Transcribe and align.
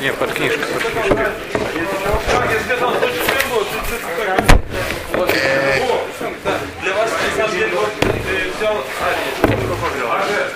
Не, 0.00 0.12
под 0.14 0.32
книжкой. 0.32 0.64
Под 5.12 5.30
взял... 8.60 8.84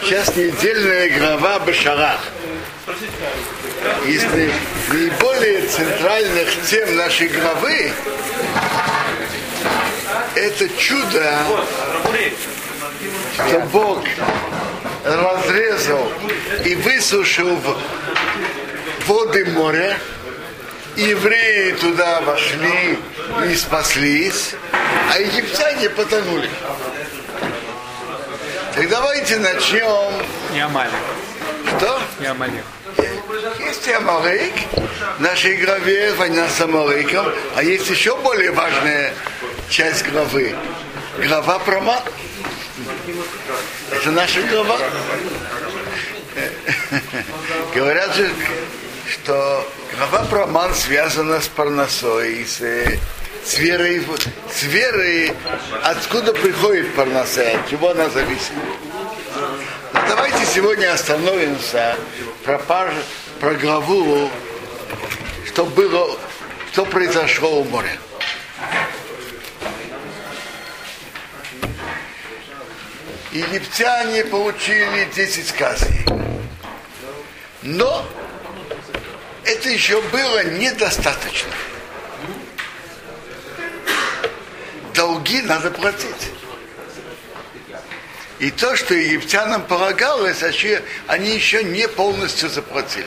Сейчас 0.02 0.34
недельная 0.36 1.18
глава 1.18 1.58
Башарах. 1.60 2.20
Из 4.06 4.22
наи- 4.24 4.52
наиболее 4.88 5.66
центральных 5.66 6.48
тем 6.68 6.96
нашей 6.96 7.28
главы 7.28 7.92
это 10.34 10.68
чудо, 10.78 11.38
что 13.34 13.60
Бог 13.72 14.04
разрезал 15.04 16.10
и 16.64 16.74
высушил 16.76 17.58
воды 19.06 19.44
моря. 19.46 19.96
Евреи 20.96 21.72
туда 21.72 22.20
вошли 22.20 22.98
и 23.50 23.56
спаслись, 23.56 24.54
а 25.12 25.18
египтяне 25.18 25.90
потонули. 25.90 26.48
Так 28.74 28.88
давайте 28.88 29.38
начнем. 29.38 30.12
Не 30.52 30.60
Амалик. 30.60 30.92
Что? 31.76 32.00
Не 32.20 32.26
Амалик. 32.26 32.64
Есть 33.58 33.88
Амалик, 33.88 34.54
в 35.18 35.20
нашей 35.20 35.56
главе 35.56 36.12
война 36.12 36.48
с 36.48 36.60
Амаликом, 36.60 37.26
а 37.56 37.62
есть 37.64 37.90
еще 37.90 38.16
более 38.18 38.52
важная 38.52 39.12
часть 39.68 40.06
главы. 40.08 40.54
Глава 41.18 41.58
про 41.58 41.80
Ма. 41.80 42.02
Это 43.90 44.10
наша 44.12 44.42
глава. 44.42 44.78
Говорят 47.74 48.14
же, 48.14 48.30
что 49.24 49.66
глава 49.96 50.24
про 50.26 50.46
Ман 50.46 50.74
связана 50.74 51.40
с 51.40 51.48
Парносой, 51.48 52.44
с, 52.44 52.58
с 52.58 53.58
верой, 53.58 54.06
с 54.52 54.62
верой, 54.64 55.32
откуда 55.82 56.34
приходит 56.34 56.94
Парносе, 56.94 57.52
от 57.52 57.70
чего 57.70 57.90
она 57.90 58.10
зависит. 58.10 58.52
Но 59.94 60.00
давайте 60.08 60.44
сегодня 60.44 60.92
остановимся 60.92 61.96
про, 62.44 62.58
пар, 62.58 62.92
про 63.40 63.54
главу, 63.54 64.28
что 65.46 65.64
было, 65.64 66.18
что 66.72 66.84
произошло 66.84 67.60
у 67.60 67.64
моря. 67.64 67.96
Египтяне 73.32 74.26
получили 74.26 75.08
10 75.14 75.48
сказей. 75.48 76.04
Но 77.62 78.04
это 79.44 79.68
еще 79.68 80.00
было 80.00 80.44
недостаточно. 80.44 81.52
Долги 84.94 85.42
надо 85.42 85.70
платить. 85.70 86.30
И 88.38 88.50
то, 88.50 88.76
что 88.76 88.94
египтянам 88.94 89.62
полагалось, 89.62 90.42
они 91.06 91.30
еще 91.30 91.62
не 91.62 91.88
полностью 91.88 92.48
заплатили. 92.48 93.06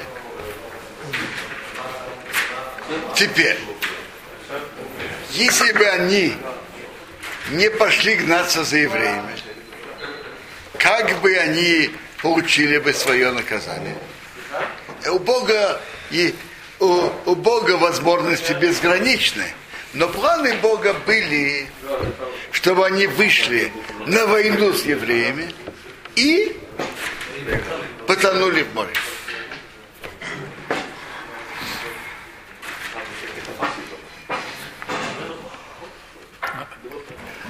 Теперь, 3.15 3.57
если 5.31 5.71
бы 5.73 5.85
они 5.85 6.33
не 7.51 7.69
пошли 7.69 8.15
гнаться 8.15 8.63
за 8.63 8.77
евреями, 8.77 9.35
как 10.77 11.19
бы 11.19 11.35
они 11.35 11.91
получили 12.21 12.77
бы 12.77 12.93
свое 12.93 13.31
наказание? 13.31 13.97
У 15.09 15.19
Бога, 15.19 15.81
и, 16.11 16.35
у, 16.79 17.09
у 17.25 17.35
Бога 17.35 17.77
возможности 17.77 18.53
безграничны, 18.53 19.45
но 19.93 20.07
планы 20.07 20.55
Бога 20.57 20.93
были, 21.05 21.67
чтобы 22.51 22.85
они 22.85 23.07
вышли 23.07 23.71
на 24.05 24.27
войну 24.27 24.73
с 24.73 24.83
евреями 24.83 25.53
и 26.15 26.55
потонули 28.05 28.63
в 28.63 28.73
море. 28.73 28.93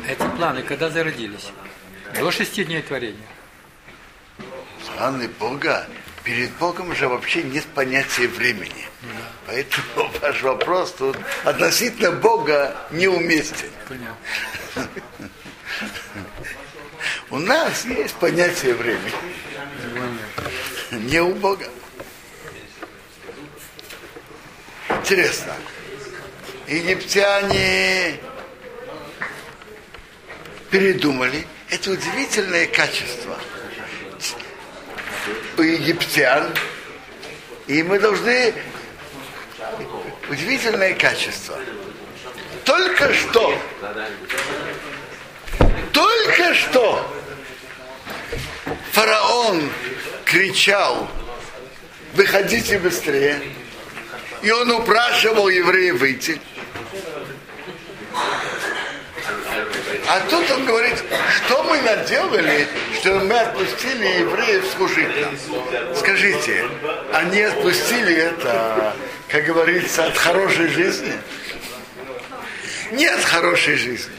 Эти 0.07 0.37
планы 0.37 0.63
когда 0.63 0.89
зародились? 0.89 1.51
До 2.17 2.31
шести 2.31 2.63
дней 2.63 2.81
творения. 2.81 3.27
Планы 4.95 5.27
Бога, 5.27 5.85
перед 6.27 6.51
Богом 6.57 6.93
же 6.93 7.07
вообще 7.07 7.41
нет 7.41 7.63
понятия 7.73 8.27
времени. 8.27 8.85
Поэтому 9.45 10.11
ваш 10.21 10.41
вопрос 10.41 10.91
тут 10.91 11.17
относительно 11.45 12.11
Бога 12.11 12.75
неуместен. 12.91 13.71
У 17.29 17.37
нас 17.37 17.85
есть 17.85 18.15
понятие 18.15 18.73
времени. 18.73 19.13
Не 20.91 21.21
у 21.21 21.33
Бога. 21.33 21.69
Интересно. 24.89 25.53
Египтяне 26.67 28.19
передумали. 30.71 31.47
Это 31.69 31.91
удивительное 31.91 32.67
качество 32.67 33.37
египтян. 35.57 36.53
И 37.67 37.83
мы 37.83 37.99
должны... 37.99 38.53
Удивительное 40.29 40.93
качество. 40.93 41.57
Только 42.65 43.13
что 43.13 43.57
только 45.97 46.53
что 46.53 47.11
фараон 48.91 49.69
кричал, 50.25 51.09
выходите 52.13 52.77
быстрее. 52.77 53.41
И 54.43 54.51
он 54.51 54.69
упрашивал 54.71 55.49
евреев 55.49 55.99
выйти. 55.99 56.39
А 60.07 60.21
тут 60.29 60.49
он 60.51 60.65
говорит, 60.65 61.03
что 61.35 61.63
мы 61.63 61.81
наделали, 61.81 62.67
что 62.95 63.19
мы 63.19 63.37
отпустили 63.37 64.19
евреев 64.19 64.63
служить 64.75 65.21
нам. 65.21 65.35
Скажите, 65.95 66.65
они 67.11 67.41
отпустили 67.41 68.15
это, 68.15 68.95
как 69.27 69.45
говорится, 69.45 70.05
от 70.05 70.17
хорошей 70.17 70.69
жизни? 70.69 71.11
Нет 72.91 73.19
хорошей 73.25 73.75
жизни. 73.75 74.15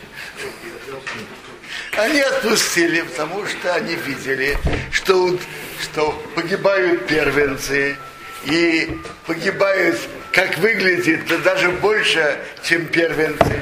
Они 1.97 2.20
отпустили, 2.20 3.00
потому 3.00 3.47
что 3.47 3.75
они 3.75 3.94
видели, 3.94 4.59
что, 4.93 5.38
что 5.82 6.12
погибают 6.34 7.06
первенцы, 7.06 7.97
и 8.44 8.99
погибают, 9.26 9.99
как 10.32 10.59
выглядит, 10.59 11.26
да 11.26 11.38
даже 11.38 11.70
больше, 11.70 12.38
чем 12.62 12.87
первенцы. 12.87 13.60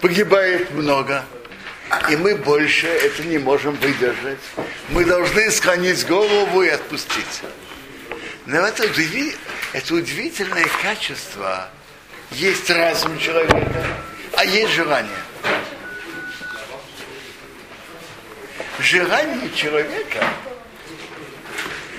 Погибает 0.00 0.70
много. 0.72 1.24
И 2.10 2.16
мы 2.16 2.34
больше 2.36 2.86
это 2.86 3.22
не 3.24 3.38
можем 3.38 3.74
выдержать. 3.76 4.38
Мы 4.90 5.04
должны 5.04 5.50
склонить 5.50 6.06
голову 6.06 6.62
и 6.62 6.68
отпустить. 6.68 7.42
Но 8.46 8.66
это, 8.66 8.84
удиви- 8.84 9.36
это 9.72 9.94
удивительное 9.94 10.66
качество. 10.82 11.68
Есть 12.30 12.68
разум 12.70 13.18
человека, 13.18 13.86
а 14.36 14.44
есть 14.44 14.72
желание. 14.72 15.16
желание 18.80 19.50
человека 19.54 20.26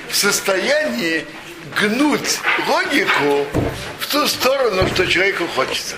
в 0.10 0.16
состоянии 0.16 1.26
гнуть 1.80 2.40
логику 2.68 3.46
в 4.00 4.08
ту 4.08 4.28
сторону, 4.28 4.88
что 4.88 5.06
человеку 5.06 5.46
хочется. 5.56 5.98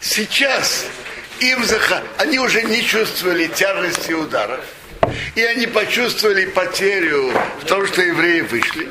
Сейчас 0.00 0.86
им 1.40 1.64
заха... 1.64 2.02
они 2.16 2.38
уже 2.38 2.62
не 2.62 2.82
чувствовали 2.82 3.46
тяжести 3.46 4.12
ударов, 4.12 4.64
и 5.34 5.42
они 5.42 5.66
почувствовали 5.66 6.46
потерю 6.46 7.32
в 7.60 7.64
том, 7.66 7.86
что 7.86 8.02
евреи 8.02 8.40
вышли. 8.40 8.90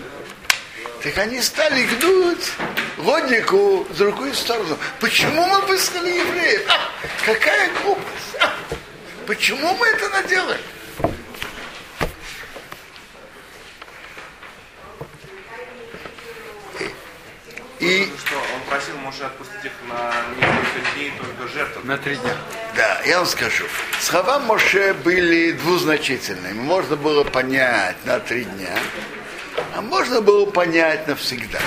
Так 1.04 1.18
они 1.18 1.42
стали 1.42 1.84
гнуть 1.84 2.52
логику 2.98 3.84
в 3.90 3.98
другую 3.98 4.34
сторону. 4.34 4.78
Почему 5.00 5.46
мы 5.46 5.62
выслали 5.62 6.10
евреев? 6.10 6.66
А, 6.68 6.92
какая 7.26 7.70
глупость! 7.82 8.36
А, 8.42 8.54
почему 9.26 9.76
мы 9.76 9.88
это 9.88 10.10
наделали? 10.10 10.60
И 17.80 18.12
Что, 18.26 18.36
Моше 19.10 19.24
отпустить 19.24 19.66
их 19.66 19.72
на 19.88 20.14
несколько 20.38 20.94
дней 20.94 21.12
только 21.18 21.52
жертв. 21.52 21.84
На 21.84 21.98
три 21.98 22.16
дня. 22.18 22.36
Да, 22.76 23.02
я 23.08 23.18
вам 23.18 23.26
скажу. 23.26 23.66
Слова 24.00 24.38
Моше 24.38 24.94
были 24.94 25.54
двузначительными. 25.54 26.54
Можно 26.54 26.96
было 26.96 27.24
понять 27.24 27.96
на 28.06 28.20
три 28.20 28.44
дня. 28.44 28.78
а 29.76 29.82
можно 29.82 30.22
было 30.22 30.46
понять 30.46 31.08
навсегда. 31.08 31.58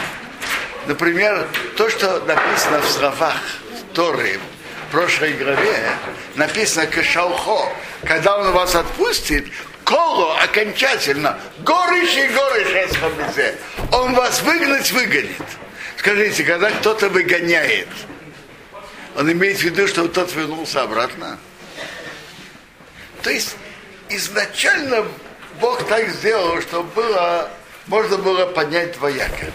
Например, 0.86 1.48
то, 1.76 1.90
что 1.90 2.20
написано 2.20 2.80
в 2.80 2.88
словах 2.88 3.42
Торы 3.92 4.38
в 4.86 4.92
прошлой 4.92 5.32
главе, 5.32 5.90
написано 6.36 6.86
Кашалхо, 6.86 7.72
когда 8.04 8.38
он 8.38 8.52
вас 8.52 8.76
отпустит, 8.76 9.48
коло 9.82 10.38
окончательно, 10.38 11.40
горыш 11.58 12.16
и 12.16 12.28
горыш 12.28 12.68
он 13.90 14.14
вас 14.14 14.42
выгнать 14.42 14.92
выгонит. 14.92 15.42
Скажите, 16.02 16.42
когда 16.42 16.68
кто-то 16.68 17.08
выгоняет, 17.10 17.86
он 19.14 19.30
имеет 19.30 19.58
в 19.58 19.62
виду, 19.62 19.86
что 19.86 20.08
тот 20.08 20.34
вернулся 20.34 20.82
обратно? 20.82 21.38
То 23.22 23.30
есть 23.30 23.54
изначально 24.08 25.06
Бог 25.60 25.86
так 25.86 26.08
сделал, 26.08 26.60
что 26.60 26.82
было, 26.82 27.48
можно 27.86 28.18
было 28.18 28.46
понять 28.46 28.94
двояко. 28.94 29.52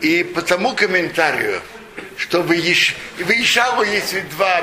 И 0.00 0.22
по 0.22 0.40
тому 0.40 0.76
комментарию, 0.76 1.62
что 2.16 2.42
в 2.42 2.52
Ишаву 2.52 3.82
есть 3.82 4.28
два 4.36 4.62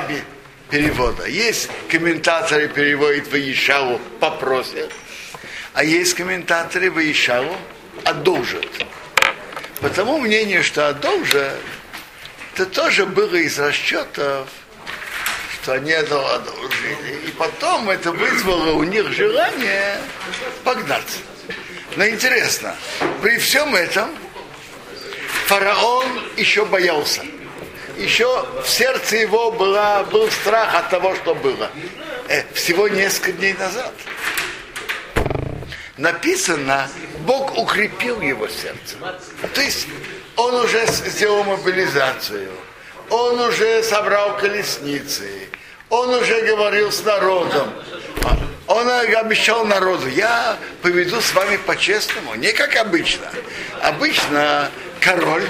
перевода. 0.70 1.26
Есть 1.26 1.68
комментаторы 1.90 2.68
переводят 2.68 3.26
в 3.26 3.34
Ишаву 3.34 4.00
попросят, 4.20 4.90
а 5.74 5.84
есть 5.84 6.14
комментаторы 6.14 6.90
в 6.90 6.98
Ишаву 6.98 7.54
одолжат. 8.04 8.66
По 8.78 9.05
тому 9.90 10.18
мнению, 10.18 10.64
что 10.64 10.88
одолжат, 10.88 11.60
это 12.54 12.66
тоже 12.66 13.04
было 13.04 13.36
из 13.36 13.58
расчетов, 13.58 14.48
что 15.52 15.72
они 15.72 15.92
одолжили. 15.92 17.26
И 17.26 17.30
потом 17.32 17.90
это 17.90 18.12
вызвало 18.12 18.72
у 18.72 18.84
них 18.84 19.12
желание 19.12 19.98
погнаться. 20.64 21.18
Но 21.96 22.06
интересно, 22.06 22.74
при 23.22 23.38
всем 23.38 23.74
этом 23.74 24.10
фараон 25.46 26.06
еще 26.36 26.64
боялся. 26.64 27.22
Еще 27.98 28.26
в 28.62 28.68
сердце 28.68 29.16
его 29.16 29.50
была, 29.50 30.04
был 30.04 30.30
страх 30.30 30.74
от 30.74 30.90
того, 30.90 31.14
что 31.14 31.34
было. 31.34 31.70
Э, 32.28 32.42
всего 32.52 32.88
несколько 32.88 33.32
дней 33.32 33.54
назад. 33.54 33.92
Написано, 35.96 36.90
Бог 37.26 37.58
укрепил 37.58 38.20
его 38.20 38.46
сердце. 38.48 38.96
То 39.52 39.60
есть 39.60 39.88
он 40.36 40.54
уже 40.54 40.86
сделал 40.86 41.42
мобилизацию, 41.42 42.52
он 43.10 43.40
уже 43.40 43.82
собрал 43.82 44.36
колесницы, 44.36 45.48
он 45.90 46.14
уже 46.14 46.42
говорил 46.42 46.92
с 46.92 47.02
народом. 47.04 47.72
Он 48.68 48.88
обещал 48.88 49.64
народу, 49.64 50.08
я 50.08 50.56
поведу 50.82 51.20
с 51.20 51.32
вами 51.34 51.56
по-честному, 51.56 52.34
не 52.34 52.52
как 52.52 52.74
обычно. 52.76 53.30
Обычно 53.80 54.70
король 55.00 55.46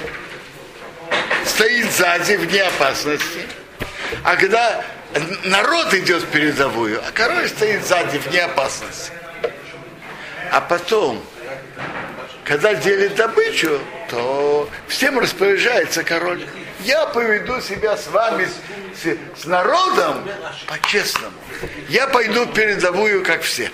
стоит 1.46 1.90
сзади 1.92 2.34
вне 2.34 2.62
опасности, 2.62 3.40
а 4.22 4.36
когда 4.36 4.84
народ 5.44 5.94
идет 5.94 6.24
в 6.24 6.26
передовую, 6.26 7.00
а 7.06 7.10
король 7.12 7.48
стоит 7.48 7.86
сзади 7.86 8.18
вне 8.18 8.44
опасности. 8.44 9.12
А 10.52 10.60
потом, 10.60 11.22
когда 12.46 12.74
делит 12.74 13.16
добычу, 13.16 13.80
то 14.08 14.70
всем 14.86 15.18
распоряжается 15.18 16.04
король. 16.04 16.46
Я 16.80 17.06
поведу 17.06 17.60
себя 17.60 17.96
с 17.96 18.06
вами, 18.06 18.46
с, 18.94 19.42
с 19.42 19.44
народом 19.46 20.22
по-честному. 20.68 21.34
Я 21.88 22.06
пойду 22.06 22.46
передовую, 22.46 23.24
как 23.24 23.42
все. 23.42 23.70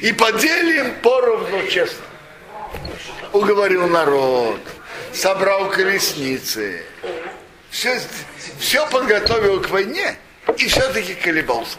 И 0.00 0.12
поделим 0.12 0.94
поровну 1.00 1.66
честно. 1.66 2.04
Уговорил 3.32 3.88
народ, 3.88 4.60
собрал 5.12 5.68
колесницы, 5.68 6.84
все, 7.70 8.00
все 8.60 8.88
подготовил 8.88 9.60
к 9.60 9.70
войне 9.70 10.16
и 10.56 10.68
все-таки 10.68 11.14
колебался. 11.14 11.78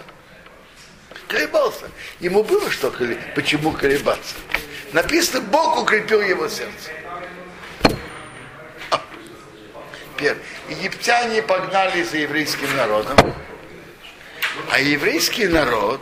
Колебался. 1.29 1.89
Ему 2.19 2.43
было 2.43 2.69
что, 2.69 2.93
почему 3.35 3.71
колебаться? 3.71 4.35
Написано, 4.93 5.41
Бог 5.41 5.81
укрепил 5.81 6.21
его 6.21 6.47
сердце. 6.47 6.91
Первый. 10.17 10.41
Египтяне 10.69 11.41
погнали 11.43 12.03
за 12.03 12.17
еврейским 12.17 12.75
народом, 12.75 13.17
а 14.71 14.79
еврейский 14.79 15.47
народ, 15.47 16.01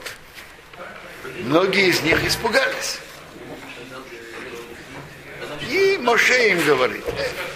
многие 1.42 1.90
из 1.90 2.02
них 2.02 2.24
испугались. 2.24 3.00
И 5.70 5.98
Моше 6.02 6.52
им 6.52 6.64
говорит. 6.64 7.04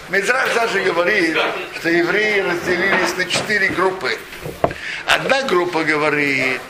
Медраж 0.09 0.53
даже 0.53 0.81
говорит, 0.81 1.37
что 1.79 1.89
евреи 1.89 2.41
разделились 2.41 3.15
на 3.15 3.25
четыре 3.25 3.69
группы. 3.69 4.17
Одна 5.05 5.43
группа 5.43 5.83
говорит, 5.83 6.61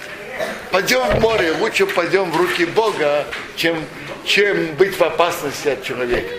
пойдем 0.71 1.01
в 1.01 1.19
море, 1.19 1.51
лучше 1.53 1.85
пойдем 1.85 2.31
в 2.31 2.37
руки 2.37 2.65
Бога, 2.65 3.25
чем, 3.55 3.83
чем 4.25 4.75
быть 4.75 4.97
в 4.97 5.01
опасности 5.01 5.69
от 5.69 5.83
человека. 5.83 6.33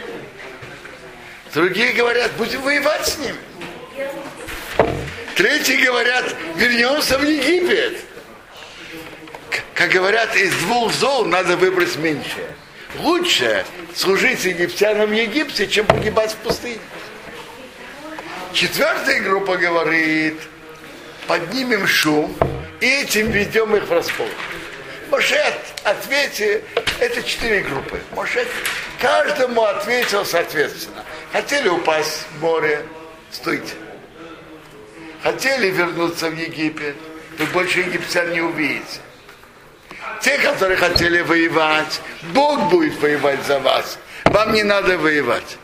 Другие 1.54 1.92
говорят, 1.92 2.32
будем 2.38 2.62
воевать 2.62 3.06
с 3.06 3.18
ним. 3.18 3.36
Третьи 5.34 5.84
говорят, 5.84 6.34
вернемся 6.56 7.18
в 7.18 7.22
Египет. 7.22 7.98
Как 9.74 9.90
говорят, 9.90 10.36
из 10.36 10.54
двух 10.56 10.92
зол 10.92 11.24
надо 11.24 11.56
выбрать 11.56 11.96
меньшее. 11.96 12.54
Лучше 12.98 13.64
служить 13.94 14.44
египтянам 14.44 15.10
в 15.10 15.12
Египте, 15.12 15.66
чем 15.66 15.86
погибать 15.86 16.32
в 16.32 16.36
пустыне. 16.36 16.78
Четвертая 18.52 19.20
группа 19.22 19.56
говорит, 19.56 20.40
поднимем 21.26 21.86
шум 21.86 22.36
и 22.80 22.86
этим 22.86 23.30
ведем 23.30 23.74
их 23.76 23.84
в 23.84 23.92
расположение. 23.92 24.38
Моше 25.10 25.54
ответил, 25.84 26.62
это 27.00 27.22
четыре 27.22 27.62
группы. 27.62 28.00
Моше 28.14 28.46
каждому 29.00 29.62
ответил 29.62 30.24
соответственно. 30.24 31.04
Хотели 31.32 31.68
упасть 31.68 32.26
в 32.32 32.40
море, 32.40 32.84
стойте. 33.32 33.74
Хотели 35.22 35.68
вернуться 35.70 36.30
в 36.30 36.38
Египет, 36.38 36.96
вы 37.38 37.46
больше 37.46 37.80
египтян 37.80 38.30
не 38.32 38.40
увидите. 38.40 39.00
Те, 40.20 40.38
которые 40.38 40.76
хотели 40.76 41.20
воевать, 41.20 42.00
Бог 42.34 42.70
будет 42.70 42.98
воевать 43.00 43.44
за 43.46 43.58
вас. 43.58 43.98
Вам 44.26 44.52
не 44.52 44.62
надо 44.62 44.96
воевать. 44.98 45.56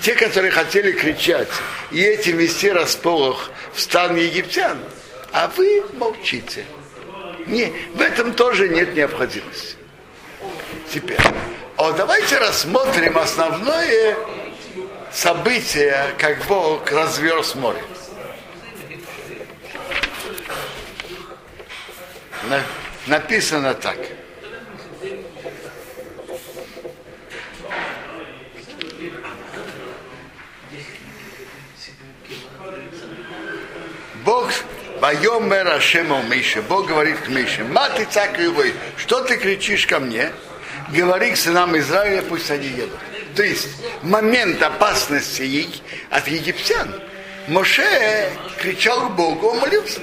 Те, 0.00 0.14
которые 0.14 0.50
хотели 0.50 0.92
кричать 0.92 1.48
и 1.90 2.00
этим 2.02 2.36
вести 2.36 2.70
располох 2.70 3.50
в 3.74 3.80
стан 3.80 4.16
египтян, 4.16 4.78
а 5.32 5.48
вы 5.48 5.84
молчите. 5.94 6.64
Не, 7.46 7.72
в 7.94 8.00
этом 8.00 8.32
тоже 8.34 8.68
нет 8.68 8.94
необходимости. 8.94 9.76
Теперь, 10.92 11.18
о, 11.76 11.92
давайте 11.92 12.38
рассмотрим 12.38 13.16
основное 13.18 14.16
событие, 15.12 16.14
как 16.18 16.44
Бог 16.46 16.90
разверз 16.90 17.54
море. 17.54 17.82
На, 22.48 22.62
написано 23.06 23.74
так. 23.74 23.98
Бог 34.24 34.52
Вайомер 35.08 35.66
Ашема 35.68 36.20
Мише. 36.20 36.60
Бог 36.60 36.86
говорит 36.86 37.18
к 37.20 37.28
Мише, 37.28 37.64
маты 37.64 38.06
цакривой, 38.10 38.74
что 38.98 39.22
ты 39.22 39.38
кричишь 39.38 39.86
ко 39.86 40.00
мне? 40.00 40.30
Говори 40.90 41.30
к 41.30 41.38
сынам 41.38 41.78
Израиля, 41.78 42.20
пусть 42.20 42.50
они 42.50 42.68
едут. 42.68 42.98
То 43.34 43.42
есть 43.42 43.68
момент 44.02 44.62
опасности 44.62 45.66
от 46.10 46.28
египтян 46.28 46.94
Моше 47.46 48.30
кричал 48.60 49.08
к 49.08 49.12
Богу, 49.12 49.48
он 49.48 49.60
молился. 49.60 50.00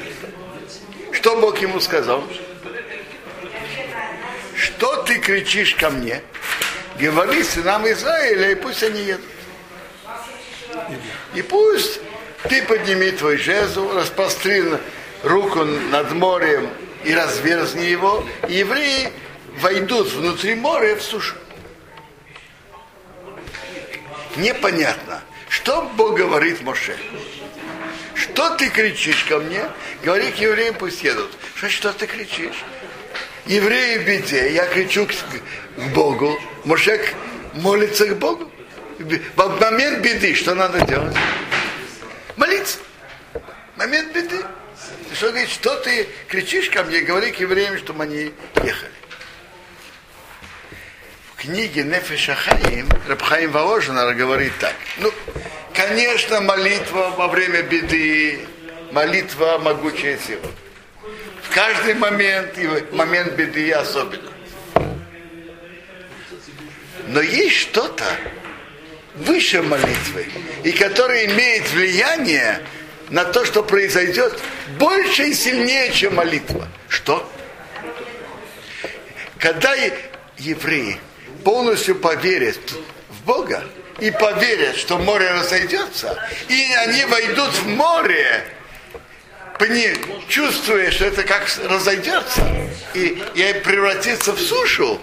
Что 1.11 1.39
Бог 1.39 1.59
ему 1.59 1.79
сказал? 1.79 2.23
Что 4.55 5.03
ты 5.03 5.19
кричишь 5.19 5.75
ко 5.75 5.91
мне? 5.91 6.23
Говори 6.99 7.43
сынам 7.43 7.87
Израиля, 7.91 8.53
и 8.53 8.55
пусть 8.55 8.81
они 8.81 9.01
едут. 9.01 9.25
И 11.35 11.43
пусть 11.43 11.99
ты 12.49 12.61
подними 12.63 13.11
твой 13.11 13.37
жезл, 13.37 13.91
распростри 13.93 14.63
руку 15.23 15.63
над 15.63 16.11
морем 16.11 16.69
и 17.03 17.13
разверзни 17.13 17.85
его, 17.85 18.25
и 18.47 18.55
евреи 18.55 19.09
войдут 19.59 20.11
внутри 20.11 20.55
моря 20.55 20.95
в 20.95 21.01
сушу. 21.01 21.35
Непонятно, 24.35 25.21
что 25.49 25.89
Бог 25.95 26.17
говорит 26.17 26.61
Моше. 26.61 26.97
Что 28.13 28.55
ты 28.55 28.69
кричишь 28.69 29.23
ко 29.25 29.39
мне? 29.39 29.63
Говори 30.03 30.31
к 30.31 30.35
евреям, 30.35 30.75
пусть 30.75 31.03
едут. 31.03 31.31
Что, 31.55 31.69
что 31.69 31.93
ты 31.93 32.07
кричишь? 32.07 32.63
Евреи 33.45 33.97
в 33.97 34.05
беде, 34.05 34.53
я 34.53 34.65
кричу 34.65 35.05
к, 35.05 35.11
к 35.11 35.93
Богу. 35.93 36.37
Моше 36.63 36.99
молится 37.53 38.07
к 38.07 38.17
Богу. 38.17 38.51
В 38.97 39.61
момент 39.61 39.99
беды 39.99 40.33
что 40.33 40.55
надо 40.55 40.81
делать? 40.85 41.15
Молиться. 42.35 42.79
Момент 43.75 44.13
беды. 44.13 44.41
Ты 45.09 45.15
что 45.15 45.29
говоришь, 45.29 45.49
что 45.49 45.75
ты 45.77 46.07
кричишь 46.27 46.69
ко 46.69 46.83
мне, 46.83 46.99
говори 47.01 47.31
к 47.31 47.39
евреям, 47.39 47.77
чтобы 47.77 48.03
они 48.03 48.33
ехали. 48.63 48.91
В 51.33 51.41
книге 51.41 51.83
Нефеша 51.83 52.35
Хаим, 52.35 52.89
Рабхаим 53.07 53.51
Воложина 53.51 54.13
говорит 54.13 54.53
так. 54.59 54.75
Ну, 54.97 55.11
конечно, 55.73 56.41
молитва 56.41 57.13
во 57.17 57.27
время 57.27 57.61
беды, 57.61 58.45
молитва 58.91 59.57
могучая 59.59 60.17
сила. 60.17 60.51
В 61.43 61.53
каждый 61.53 61.93
момент, 61.93 62.57
и 62.57 62.67
момент 62.91 63.33
беды 63.33 63.71
особенно. 63.71 64.31
Но 67.07 67.21
есть 67.21 67.55
что-то 67.55 68.05
выше 69.17 69.61
молитвы, 69.61 70.27
и 70.63 70.71
которое 70.71 71.25
имеет 71.25 71.69
влияние 71.71 72.61
на 73.09 73.23
то, 73.25 73.45
что 73.45 73.63
произойдет, 73.63 74.39
больше 74.77 75.27
и 75.27 75.33
сильнее, 75.33 75.91
чем 75.91 76.15
молитва. 76.15 76.67
Что? 76.89 77.29
Когда 79.39 79.73
евреи 80.37 80.99
полностью 81.43 81.95
поверят 81.95 82.57
в 83.09 83.25
Бога 83.25 83.63
и 83.99 84.11
поверят, 84.11 84.75
что 84.75 84.97
море 84.97 85.29
разойдется, 85.31 86.17
и 86.49 86.73
они 86.85 87.05
войдут 87.05 87.53
в 87.53 87.67
море, 87.67 88.43
чувствуя, 90.27 90.91
что 90.91 91.05
это 91.05 91.23
как 91.23 91.47
разойдется 91.69 92.41
и, 92.93 93.23
и 93.35 93.61
превратится 93.63 94.33
в 94.33 94.39
сушу, 94.39 94.99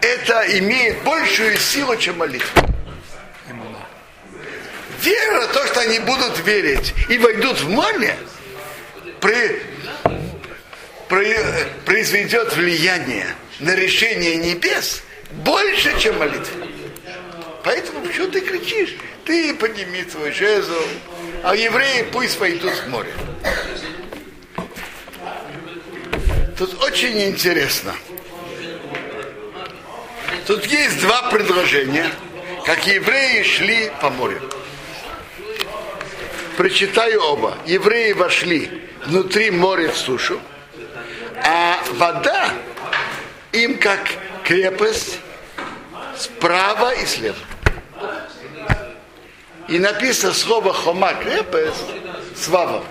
это 0.00 0.58
имеет 0.58 1.02
большую 1.02 1.58
силу, 1.58 1.96
чем 1.96 2.18
молитва. 2.18 2.77
Вера, 5.02 5.46
то, 5.48 5.66
что 5.66 5.80
они 5.80 6.00
будут 6.00 6.38
верить 6.44 6.92
и 7.08 7.18
войдут 7.18 7.60
в 7.60 7.70
море, 7.70 8.16
при, 9.20 9.62
при, 11.08 11.36
произведет 11.84 12.54
влияние 12.56 13.26
на 13.60 13.74
решение 13.74 14.36
небес 14.36 15.02
больше, 15.30 15.98
чем 16.00 16.18
молитва. 16.18 16.66
Поэтому 17.64 18.00
почему 18.00 18.28
ты 18.28 18.40
кричишь? 18.40 18.96
Ты 19.24 19.54
подними 19.54 20.04
свой 20.10 20.32
жезл, 20.32 20.82
а 21.44 21.54
евреи 21.54 22.06
пусть 22.12 22.38
войдут 22.38 22.72
в 22.72 22.88
море. 22.88 23.12
Тут 26.56 26.82
очень 26.82 27.22
интересно. 27.22 27.94
Тут 30.46 30.66
есть 30.66 31.00
два 31.00 31.30
предложения, 31.30 32.10
как 32.64 32.86
евреи 32.86 33.42
шли 33.42 33.92
по 34.00 34.10
морю. 34.10 34.40
Прочитаю 36.58 37.22
оба. 37.22 37.56
Евреи 37.66 38.10
вошли 38.14 38.68
внутри 39.06 39.52
моря 39.52 39.92
в 39.92 39.96
сушу, 39.96 40.40
а 41.36 41.78
вода 41.92 42.50
им 43.52 43.78
как 43.78 44.00
крепость 44.42 45.20
справа 46.16 46.94
и 46.96 47.06
слева. 47.06 47.38
И 49.68 49.78
написано 49.78 50.32
слово 50.32 50.72
хома 50.72 51.14
крепость 51.14 51.84
с 52.34 52.48
вавом. 52.48 52.84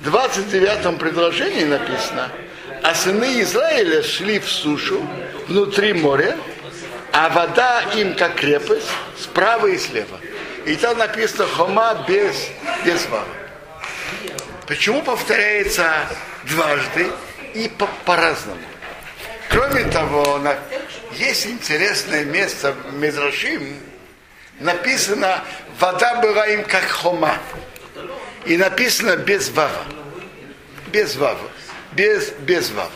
В 0.00 0.10
29 0.10 0.98
предложении 0.98 1.66
написано, 1.66 2.32
а 2.82 2.96
сыны 2.96 3.40
Израиля 3.42 4.02
шли 4.02 4.40
в 4.40 4.48
сушу 4.48 5.08
внутри 5.46 5.92
моря, 5.92 6.36
а 7.12 7.28
вода 7.28 7.82
им 7.94 8.16
как 8.16 8.34
крепость 8.34 8.88
справа 9.16 9.68
и 9.68 9.78
слева. 9.78 10.18
И 10.68 10.76
там 10.76 10.98
написано 10.98 11.46
хома 11.46 12.04
без, 12.06 12.50
без 12.84 13.06
вава. 13.06 13.24
Почему 14.66 15.00
повторяется 15.00 16.06
дважды 16.44 17.10
и 17.54 17.70
по- 17.70 17.88
по-разному? 18.04 18.60
Кроме 19.48 19.84
того, 19.84 20.36
на, 20.36 20.58
есть 21.12 21.46
интересное 21.46 22.26
место 22.26 22.72
в 22.72 22.92
Мидрашим, 22.92 23.80
написано, 24.60 25.42
вода 25.80 26.16
была 26.16 26.46
им 26.48 26.62
как 26.64 26.86
хома. 26.86 27.38
И 28.44 28.58
написано 28.58 29.16
без 29.16 29.48
вава. 29.48 29.86
Без 30.88 31.16
вава. 31.16 31.48
Без, 31.92 32.28
без 32.40 32.70
вава. 32.72 32.90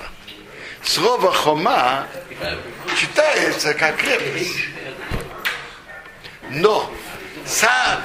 Слово 0.82 1.32
хома 1.32 2.06
читается 3.00 3.72
как 3.72 3.96
крепость. 3.96 4.58
Но 6.50 6.92
сам, 7.46 8.02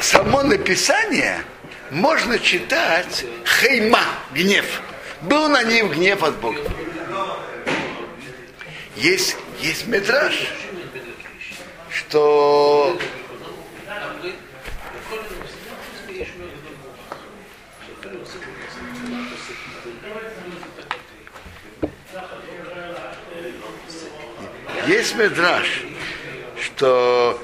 само 0.00 0.42
написание 0.42 1.42
можно 1.90 2.38
читать 2.38 3.24
хейма, 3.44 4.04
гнев. 4.32 4.82
Был 5.22 5.48
на 5.48 5.62
них 5.62 5.92
гнев 5.94 6.22
от 6.22 6.36
Бога. 6.36 6.60
Есть, 8.96 9.36
есть 9.60 9.86
медраж, 9.86 10.34
что 11.90 12.98
есть 24.86 25.14
медраж, 25.14 25.82
что 26.60 27.40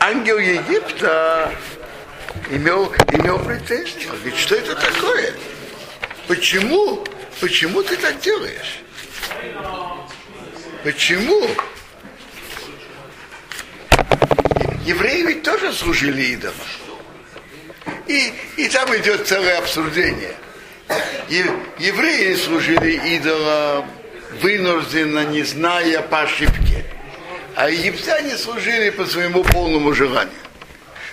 ангел 0.00 0.38
Египта 0.38 1.52
имел, 2.50 2.92
имел 3.12 3.38
претензии. 3.38 4.06
Говорит, 4.06 4.36
что 4.36 4.54
это 4.54 4.74
такое? 4.74 5.34
Почему? 6.26 7.04
Почему 7.40 7.82
ты 7.82 7.96
так 7.96 8.20
делаешь? 8.20 8.80
Почему? 10.82 11.48
Евреи 14.84 15.22
ведь 15.26 15.42
тоже 15.42 15.72
служили 15.72 16.22
идолам. 16.22 16.54
И, 18.06 18.32
и 18.56 18.68
там 18.68 18.96
идет 18.96 19.26
целое 19.26 19.58
обсуждение. 19.58 20.34
Евреи 21.28 22.34
служили 22.36 23.16
идолам 23.16 23.90
вынужденно, 24.40 25.26
не 25.26 25.42
зная 25.42 26.00
по 26.02 26.22
ошибке. 26.22 26.67
А 27.58 27.68
египтяне 27.68 28.38
служили 28.38 28.90
по 28.90 29.04
своему 29.04 29.42
полному 29.42 29.92
желанию. 29.92 30.32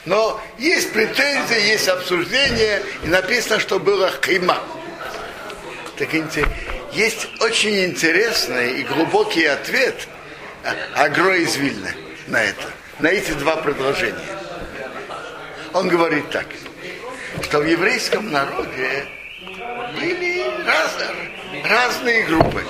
Но 0.06 0.40
есть 0.60 0.94
претензии, 0.94 1.60
есть 1.72 1.88
обсуждение, 1.88 2.84
и 3.04 3.08
написано, 3.08 3.60
что 3.60 3.80
было 3.80 4.14
хима. 4.24 4.60
Так 5.98 6.10
есть 6.94 7.28
очень 7.42 7.86
интересный 7.86 8.80
и 8.80 8.84
глубокий 8.84 9.44
ответ 9.46 10.08
Агро 10.96 11.36
из 11.36 11.56
Вильны 11.56 11.96
на 12.28 12.44
это, 12.44 12.70
на 13.00 13.08
эти 13.08 13.32
два 13.32 13.56
предложения. 13.56 14.20
Он 15.74 15.88
говорит 15.88 16.30
так, 16.30 16.46
что 17.42 17.62
в 17.62 17.66
еврейском 17.66 18.32
народе 18.32 19.08
были 19.96 20.44
раз, 20.64 20.96
разные 21.64 22.24
группы. 22.26 22.64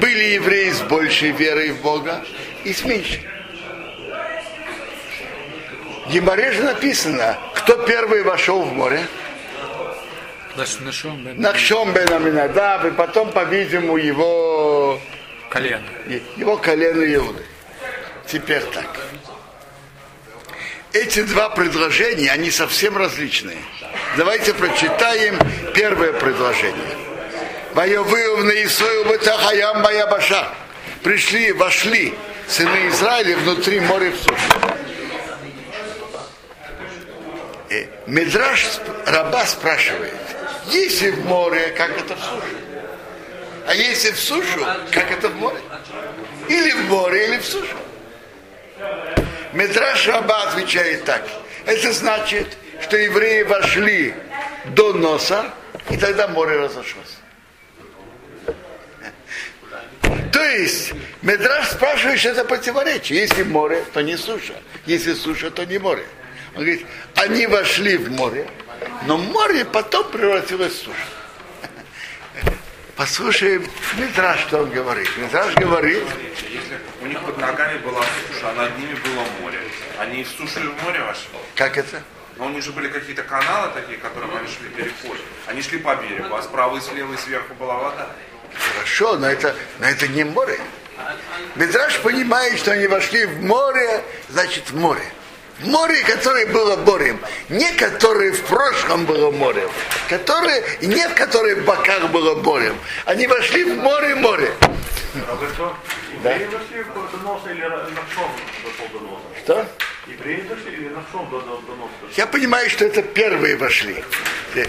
Были 0.00 0.24
евреи 0.34 0.70
с 0.70 0.80
большей 0.82 1.30
верой 1.32 1.72
в 1.72 1.82
Бога 1.82 2.24
и 2.64 2.72
с 2.72 2.84
меньшей. 2.84 3.22
В 6.06 6.10
Геморе 6.10 6.52
же 6.52 6.62
написано, 6.62 7.38
кто 7.54 7.74
первый 7.84 8.22
вошел 8.22 8.62
в 8.62 8.72
море. 8.72 9.06
Нахшом 11.36 11.92
бен 11.92 12.12
Аминадав, 12.12 12.84
и 12.84 12.90
потом, 12.90 13.30
по-видимому, 13.30 13.96
его 13.96 15.00
колено. 15.48 15.86
Его 16.36 16.56
колено 16.56 17.04
Иуды. 17.14 17.44
Теперь 18.26 18.62
так. 18.62 19.00
Эти 20.92 21.22
два 21.22 21.50
предложения, 21.50 22.32
они 22.32 22.50
совсем 22.50 22.96
различные. 22.96 23.58
Давайте 24.16 24.54
прочитаем 24.54 25.38
первое 25.74 26.12
предложение. 26.12 27.09
Пришли, 31.02 31.52
вошли 31.52 32.14
сыны 32.48 32.88
Израиля 32.88 33.36
внутри 33.38 33.80
моря 33.80 34.10
в 34.10 34.16
сушу. 34.16 34.60
Медраж 38.06 38.66
раба 39.06 39.46
спрашивает, 39.46 40.14
если 40.66 41.10
в 41.10 41.24
море, 41.26 41.72
как 41.76 41.90
это 41.96 42.16
в 42.16 42.18
суше? 42.18 42.56
А 43.66 43.74
если 43.74 44.10
в 44.10 44.18
сушу, 44.18 44.66
как 44.90 45.12
это 45.12 45.28
в 45.28 45.36
море? 45.36 45.60
Или 46.48 46.72
в 46.72 46.84
море, 46.88 47.28
или 47.28 47.36
в 47.38 47.44
сушу. 47.44 47.76
Медраж 49.52 50.08
раба 50.08 50.42
отвечает 50.48 51.04
так. 51.04 51.22
Это 51.66 51.92
значит, 51.92 52.56
что 52.82 52.96
евреи 52.96 53.42
вошли 53.42 54.14
до 54.74 54.92
носа, 54.92 55.52
и 55.88 55.96
тогда 55.96 56.26
море 56.26 56.56
разошлось. 56.56 57.18
То 60.32 60.42
есть, 60.42 60.92
Медраж 61.22 61.68
спрашивает, 61.68 62.18
что 62.18 62.30
это 62.30 62.44
противоречие. 62.44 63.20
Если 63.20 63.42
море, 63.42 63.84
то 63.92 64.00
не 64.00 64.16
суша. 64.16 64.54
Если 64.86 65.14
суша, 65.14 65.50
то 65.50 65.64
не 65.64 65.78
море. 65.78 66.06
Он 66.54 66.62
говорит, 66.62 66.86
они 67.14 67.46
вошли 67.46 67.96
в 67.96 68.10
море, 68.10 68.48
но 69.06 69.16
море 69.16 69.64
потом 69.64 70.10
превратилось 70.10 70.72
в 70.72 70.84
сушу. 70.84 70.96
Послушаем 72.96 73.66
Митраж, 73.96 74.40
что 74.40 74.58
он 74.58 74.70
говорит. 74.70 75.08
Митраж 75.16 75.54
говорит, 75.54 76.02
Если 76.50 76.78
у 77.00 77.06
них 77.06 77.18
под 77.22 77.38
ногами 77.38 77.78
была 77.78 78.02
суша, 78.28 78.50
а 78.50 78.52
над 78.52 78.78
ними 78.78 78.94
было 78.94 79.24
море. 79.40 79.58
Они 79.98 80.20
из 80.20 80.28
суши 80.28 80.60
в 80.60 80.84
море 80.84 81.00
вошли. 81.00 81.28
как 81.54 81.78
это? 81.78 82.02
Но 82.36 82.46
у 82.46 82.48
них 82.50 82.62
же 82.62 82.72
были 82.72 82.88
какие-то 82.88 83.22
каналы 83.22 83.72
такие, 83.74 83.98
которым 83.98 84.36
они 84.36 84.48
шли 84.48 84.68
переход. 84.68 85.16
Они 85.46 85.62
шли 85.62 85.78
по 85.78 85.94
берегу, 85.96 86.34
а 86.34 86.42
справа 86.42 86.76
и 86.76 86.80
слева 86.80 87.12
и 87.14 87.16
сверху 87.16 87.54
была 87.54 87.74
вода. 87.74 88.10
Хорошо, 88.54 89.16
но 89.16 89.30
это, 89.30 89.54
но 89.78 89.86
это 89.86 90.08
не 90.08 90.24
море. 90.24 90.58
Митраж 91.56 91.98
понимает, 92.00 92.58
что 92.58 92.72
они 92.72 92.86
вошли 92.86 93.24
в 93.26 93.42
море, 93.42 94.02
значит 94.28 94.70
в 94.70 94.76
море. 94.76 95.02
В 95.60 95.66
море, 95.66 96.02
которое 96.04 96.46
было 96.46 96.76
морем. 96.76 97.20
Не 97.48 97.70
которое 97.72 98.32
в 98.32 98.42
прошлом 98.42 99.04
было 99.04 99.30
морем. 99.30 99.68
Которое, 100.08 100.62
не 100.80 101.06
в 101.08 101.14
которое 101.14 101.56
в 101.56 101.64
боках 101.64 102.08
было 102.10 102.34
морем. 102.40 102.76
Они 103.04 103.26
вошли 103.26 103.64
в 103.64 103.76
море-море. 103.76 104.52
А 105.28 105.34
вы 105.34 105.48
что? 105.54 105.76
Я 112.16 112.26
понимаю, 112.26 112.70
что 112.70 112.84
это 112.84 113.02
первые 113.02 113.56
вошли. 113.56 114.04
Э, 114.54 114.64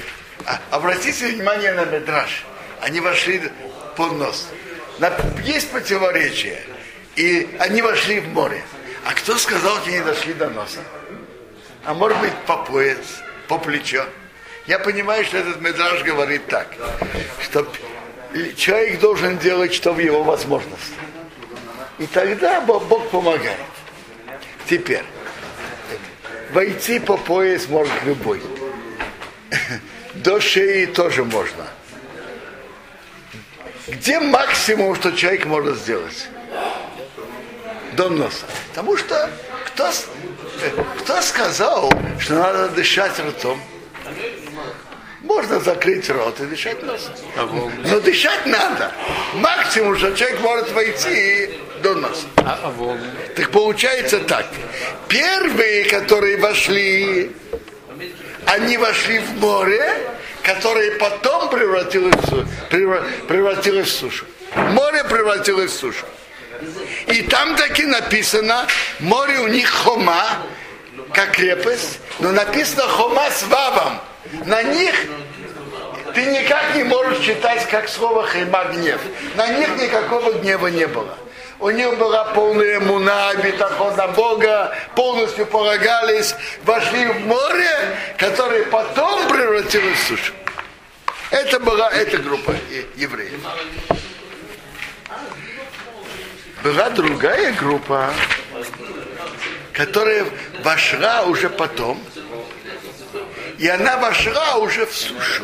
а- 0.46 0.60
Обратите 0.72 1.28
внимание 1.28 1.74
на 1.74 1.86
метраж. 1.86 2.44
Они 2.82 3.00
вошли 3.00 3.42
под 3.96 4.14
нос. 4.14 4.48
Есть 5.44 5.72
противоречие. 5.72 6.62
И 7.16 7.50
они 7.60 7.82
вошли 7.82 8.20
в 8.20 8.28
море. 8.30 8.64
А 9.06 9.14
кто 9.14 9.38
сказал, 9.38 9.78
что 9.78 9.90
они 9.90 10.00
дошли 10.00 10.34
до 10.34 10.50
носа? 10.50 10.80
А 11.84 11.94
может 11.94 12.20
быть 12.20 12.34
по 12.46 12.58
пояс, 12.58 13.22
по 13.48 13.58
плечо. 13.58 14.06
Я 14.68 14.78
понимаю, 14.80 15.26
что 15.26 15.38
этот 15.38 15.60
медраж 15.60 16.04
говорит 16.04 16.46
так, 16.48 16.68
что 17.42 17.68
человек 18.56 19.00
должен 19.00 19.38
делать, 19.40 19.74
что 19.74 19.92
в 19.94 20.00
его 20.00 20.24
возможности. 20.24 20.94
И 21.98 22.06
тогда 22.06 22.62
Бог 22.62 23.10
помогает. 23.10 23.58
Теперь, 24.70 25.04
войти 26.54 27.00
по 27.00 27.18
пояс 27.18 27.68
может 27.68 27.94
любой. 28.06 28.42
До 30.14 30.40
шеи 30.40 30.86
тоже 30.86 31.24
можно. 31.24 31.68
Где 33.92 34.20
максимум, 34.20 34.96
что 34.96 35.12
человек 35.12 35.46
может 35.46 35.78
сделать? 35.78 36.28
До 37.94 38.10
носа. 38.10 38.46
Потому 38.70 38.96
что 38.96 39.30
кто, 39.66 39.90
э, 39.90 40.84
кто 41.00 41.22
сказал, 41.22 41.92
что 42.18 42.36
надо 42.36 42.70
дышать 42.70 43.20
ртом? 43.20 43.60
Можно 45.22 45.60
закрыть 45.60 46.10
рот 46.10 46.40
и 46.40 46.46
дышать 46.46 46.82
носом. 46.84 47.14
Но 47.84 48.00
дышать 48.00 48.46
надо. 48.46 48.94
Максимум, 49.36 49.98
что 49.98 50.16
человек 50.16 50.40
может 50.40 50.72
войти 50.72 51.60
до 51.84 51.94
носа. 51.96 52.28
А, 52.38 52.60
а? 52.64 52.98
Так 53.36 53.52
получается 53.52 54.20
так. 54.20 54.48
Первые, 55.10 55.84
которые 55.86 56.38
вошли, 56.38 57.32
они 58.46 58.78
вошли 58.78 59.20
в 59.20 59.40
море, 59.42 59.98
которое 60.56 60.92
потом 60.92 61.50
превратилось 61.50 62.16
в, 62.16 62.30
су- 62.30 62.46
превра- 62.70 63.04
превратилось 63.28 63.88
в 63.88 64.00
сушу. 64.00 64.26
Море 64.56 65.04
превратилось 65.06 65.72
в 65.72 65.80
сушу. 65.80 66.06
И 67.08 67.22
там 67.24 67.56
таки 67.56 67.86
написано, 67.86 68.68
море 69.00 69.40
у 69.40 69.48
них 69.48 69.70
хома, 69.70 70.24
как 71.14 71.32
крепость, 71.32 72.00
но 72.20 72.32
написано 72.32 72.84
хома 72.84 73.30
с 73.32 73.44
вавом. 73.44 74.00
На 74.46 74.62
них 74.62 74.94
ты 76.14 76.26
никак 76.26 76.76
не 76.76 76.84
можешь 76.84 77.20
читать 77.26 77.68
как 77.70 77.88
слово 77.88 78.28
хема 78.28 78.66
гнев. 78.66 79.00
На 79.36 79.48
них 79.48 79.70
никакого 79.78 80.34
гнева 80.34 80.68
не 80.68 80.88
было. 80.88 81.18
У 81.60 81.70
них 81.70 81.98
была 81.98 82.26
полная 82.26 82.80
муна, 82.80 83.34
битахон 83.36 83.96
на 83.96 84.08
Бога, 84.08 84.76
полностью 84.96 85.46
полагались, 85.46 86.36
вошли 86.64 87.06
в 87.06 87.20
море, 87.28 87.70
которое 88.18 88.66
потом 88.66 89.28
превратилось 89.30 89.98
в 90.00 90.08
сушу. 90.08 90.34
Это 91.32 91.60
была 91.62 91.90
эта 91.90 92.18
группа 92.18 92.52
е- 92.70 92.86
евреев. 92.98 93.40
Была 96.62 96.90
другая 96.90 97.54
группа, 97.54 98.14
которая 99.72 100.26
вошла 100.64 101.24
уже 101.24 101.50
потом, 101.50 102.04
и 103.58 103.68
она 103.68 103.98
вошла 103.98 104.58
уже 104.58 104.86
в 104.86 104.96
сушу. 104.96 105.44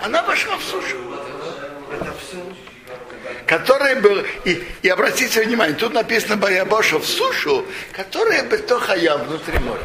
Она 0.00 0.22
вошла 0.24 0.56
в 0.56 0.62
сушу. 0.62 0.96
Который 3.46 3.96
был, 3.96 4.24
и, 4.44 4.64
и 4.82 4.88
обратите 4.88 5.42
внимание, 5.42 5.76
тут 5.76 5.92
написано 5.92 6.36
Баябоша 6.36 6.98
в 6.98 7.06
сушу, 7.06 7.64
которая 7.92 8.44
Бетохаям 8.44 9.24
внутри 9.24 9.58
моря. 9.60 9.82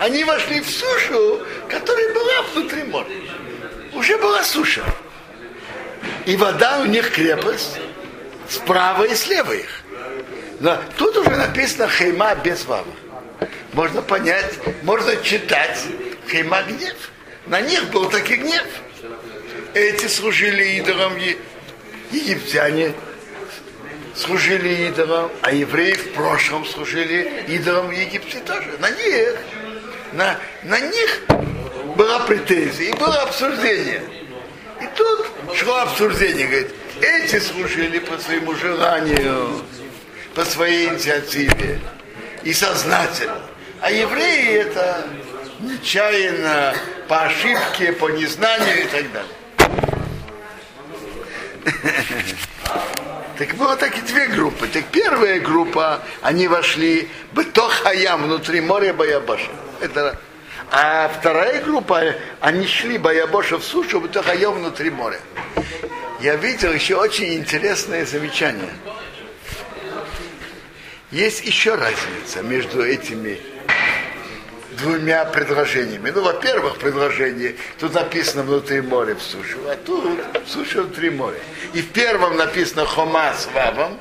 Они 0.00 0.24
вошли 0.24 0.60
в 0.60 0.70
сушу, 0.70 1.40
которая 1.68 2.14
была 2.14 2.42
внутри 2.54 2.84
моря. 2.84 3.06
Уже 3.92 4.16
была 4.16 4.42
суша. 4.42 4.82
И 6.24 6.36
вода 6.36 6.80
у 6.80 6.86
них 6.86 7.12
крепость 7.12 7.78
справа 8.48 9.04
и 9.04 9.14
слева 9.14 9.52
их. 9.52 9.82
Но 10.58 10.78
тут 10.96 11.18
уже 11.18 11.36
написано 11.36 11.86
хейма 11.86 12.34
без 12.34 12.64
вава. 12.64 12.86
Можно 13.74 14.00
понять, 14.00 14.54
можно 14.84 15.14
читать 15.16 15.78
хейма 16.30 16.62
гнев. 16.62 17.10
На 17.44 17.60
них 17.60 17.90
был 17.90 18.08
таки 18.08 18.36
гнев. 18.36 18.66
Эти 19.74 20.06
служили 20.06 20.78
идолам, 20.78 21.12
египтяне 22.10 22.94
служили 24.14 24.88
идолам, 24.88 25.30
а 25.42 25.52
евреи 25.52 25.92
в 25.92 26.12
прошлом 26.14 26.64
служили 26.64 27.44
идолам 27.48 27.88
в 27.88 27.92
Египте 27.92 28.40
тоже. 28.40 28.78
На 28.78 28.90
них, 28.90 29.36
на, 30.12 30.38
на 30.62 30.80
них 30.80 31.22
была 31.96 32.20
претензия 32.20 32.90
и 32.90 32.96
было 32.96 33.22
обсуждение. 33.22 34.02
И 34.80 34.86
тут 34.96 35.26
шло 35.54 35.76
обсуждение, 35.80 36.46
говорит, 36.46 36.74
эти 37.00 37.38
служили 37.38 37.98
по 37.98 38.18
своему 38.18 38.54
желанию, 38.54 39.62
по 40.34 40.44
своей 40.44 40.88
инициативе 40.88 41.80
и 42.42 42.52
сознательно. 42.52 43.40
А 43.80 43.90
евреи 43.90 44.54
это 44.56 45.06
нечаянно, 45.60 46.74
по 47.08 47.22
ошибке, 47.22 47.92
по 47.92 48.08
незнанию 48.10 48.84
и 48.84 48.86
так 48.88 49.04
далее. 49.12 49.34
Так 53.38 53.54
было 53.54 53.74
так 53.76 53.96
и 53.96 54.02
две 54.02 54.26
группы. 54.26 54.66
Так 54.66 54.84
первая 54.92 55.40
группа, 55.40 56.02
они 56.20 56.46
вошли 56.46 57.08
Бетохаям, 57.32 58.24
внутри 58.24 58.60
моря 58.60 58.92
Баябаша. 58.92 59.50
Это 59.80 60.18
а 60.70 61.08
вторая 61.08 61.62
группа, 61.62 62.14
они 62.40 62.66
шли 62.66 62.96
Баябоша 62.96 63.58
в 63.58 63.64
сушу, 63.64 64.00
Бетохаям 64.00 64.54
внутри 64.54 64.90
моря. 64.90 65.20
Я 66.20 66.36
видел 66.36 66.72
еще 66.72 66.96
очень 66.96 67.34
интересное 67.34 68.06
замечание. 68.06 68.70
Есть 71.10 71.44
еще 71.44 71.74
разница 71.74 72.42
между 72.42 72.84
этими 72.84 73.40
двумя 74.78 75.24
предложениями. 75.24 76.10
Ну, 76.10 76.22
во-первых, 76.22 76.78
предложение, 76.78 77.56
тут 77.80 77.94
написано 77.94 78.44
внутри 78.44 78.80
моря 78.80 79.16
в 79.16 79.22
сушу, 79.22 79.58
а 79.66 79.74
тут 79.74 80.20
в 80.46 80.48
сушу 80.48 80.82
внутри 80.82 81.10
моря. 81.10 81.40
И 81.72 81.82
в 81.82 81.88
первом 81.88 82.36
написано 82.36 82.86
хома 82.86 83.34
с 83.34 83.48
вавом, 83.52 83.98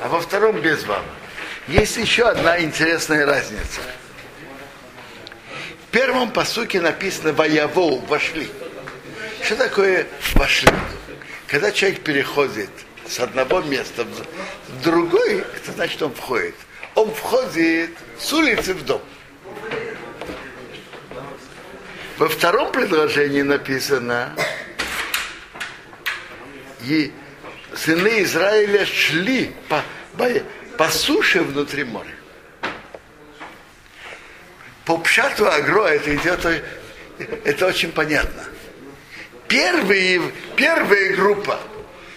а 0.00 0.08
во 0.08 0.20
втором 0.20 0.58
без 0.60 0.84
вава. 0.84 1.04
Есть 1.66 1.98
еще 1.98 2.24
одна 2.24 2.58
интересная 2.60 3.26
разница. 3.26 3.82
В 5.88 5.90
первом 5.90 6.30
посуке 6.30 6.82
написано 6.82 7.32
«Ваявоу»– 7.32 8.00
«вошли». 8.08 8.46
Что 9.42 9.56
такое 9.56 10.06
«вошли»? 10.34 10.68
Когда 11.46 11.72
человек 11.72 12.00
переходит 12.00 12.68
с 13.08 13.18
одного 13.20 13.62
места 13.62 14.04
в 14.04 14.82
другой, 14.82 15.38
это 15.38 15.72
значит, 15.72 16.02
он 16.02 16.12
входит. 16.12 16.54
Он 16.94 17.10
входит 17.14 17.92
с 18.18 18.30
улицы 18.34 18.74
в 18.74 18.84
дом. 18.84 19.00
Во 22.18 22.28
втором 22.28 22.70
предложении 22.70 23.40
написано, 23.40 24.36
и 26.84 27.10
сыны 27.74 28.24
Израиля 28.24 28.84
шли 28.84 29.54
по, 29.70 29.82
по, 30.18 30.28
по 30.76 30.90
суше 30.90 31.40
внутри 31.40 31.84
моря. 31.84 32.17
По 34.88 34.96
пшату 34.96 35.46
агро 35.46 35.84
это 35.84 36.16
идет, 36.16 36.46
это 37.44 37.66
очень 37.66 37.92
понятно. 37.92 38.42
Первые, 39.46 40.32
первая 40.56 41.14
группа, 41.14 41.60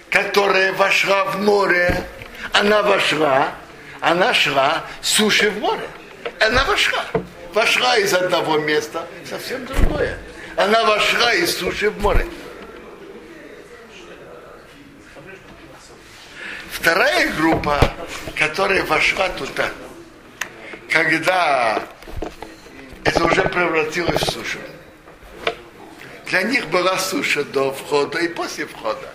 которая 0.10 0.71
вошла 0.71 1.25
в 1.25 1.41
море, 1.41 2.01
она 2.53 2.81
вошла, 2.81 3.51
она 3.99 4.34
шла 4.34 4.86
с 5.01 5.10
суши 5.10 5.49
в 5.49 5.60
море. 5.60 5.86
Она 6.39 6.63
вошла. 6.63 7.03
Вошла 7.53 7.97
из 7.97 8.13
одного 8.13 8.57
места, 8.60 9.05
совсем 9.29 9.65
другое. 9.65 10.17
Она 10.55 10.86
вошла 10.86 11.34
из 11.34 11.57
суши 11.57 11.89
в 11.89 12.01
море. 12.01 12.25
Вторая 16.71 17.34
группа, 17.34 17.77
которая 18.38 18.84
вошла 18.84 19.27
туда, 19.27 19.69
когда 20.89 21.84
это 23.03 23.23
уже 23.23 23.43
превратилось 23.43 24.21
в 24.21 24.31
сушу. 24.31 24.59
Для 26.27 26.43
них 26.43 26.67
была 26.67 26.97
суша 26.97 27.43
до 27.43 27.71
входа 27.73 28.19
и 28.19 28.27
после 28.27 28.65
входа. 28.65 29.09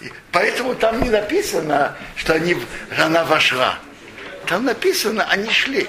И 0.00 0.12
поэтому 0.30 0.74
там 0.74 1.02
не 1.02 1.10
написано, 1.10 1.96
что 2.14 2.34
они, 2.34 2.56
она 2.98 3.24
вошла. 3.24 3.78
Там 4.46 4.64
написано, 4.64 5.24
они 5.28 5.50
шли. 5.50 5.88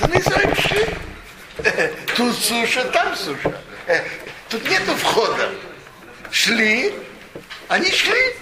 Они 0.00 0.20
сами 0.22 0.54
шли. 0.54 0.86
Тут 2.16 2.34
суша, 2.36 2.84
там 2.84 3.14
суша. 3.14 3.52
Э, 3.86 4.00
тут 4.48 4.68
нету 4.68 4.94
входа. 4.96 5.50
Шли, 6.30 6.92
они 7.68 7.90
шли, 7.90 8.36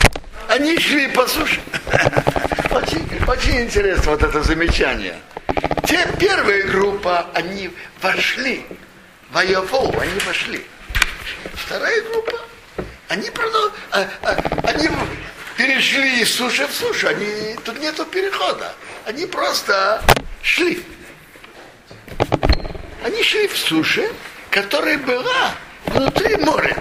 они 0.48 0.78
шли 0.78 1.08
по 1.08 1.26
суше. 1.26 1.60
Очень, 2.70 3.04
очень 3.26 3.62
интересно 3.62 4.12
вот 4.12 4.22
это 4.22 4.42
замечание. 4.44 5.16
Те 5.86 6.06
первая 6.18 6.62
группа, 6.64 7.26
они 7.34 7.70
вошли. 8.00 8.64
Воевол, 9.30 9.94
они 10.00 10.18
вошли. 10.26 10.66
Вторая 11.54 12.00
группа, 12.02 12.38
они, 13.08 13.30
продал, 13.30 13.72
а, 13.90 14.06
а, 14.22 14.36
они 14.68 14.88
перешли 15.56 16.20
из 16.20 16.34
суши 16.34 16.66
в 16.66 16.72
сушу. 16.72 17.08
Они, 17.08 17.56
тут 17.64 17.78
нету 17.80 18.04
перехода. 18.06 18.72
Они 19.04 19.26
просто 19.26 20.02
шли. 20.42 20.84
Они 23.04 23.22
шли 23.22 23.48
в 23.48 23.56
суше, 23.56 24.12
которая 24.50 24.98
была 24.98 25.54
внутри 25.86 26.36
моря. 26.36 26.76